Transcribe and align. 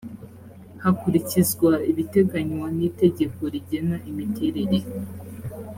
hakurikizwa 0.83 1.71
ibiteganywa 1.91 2.67
n 2.77 2.79
itegeko 2.89 3.41
rigena 3.53 3.95
imiterere 4.09 4.77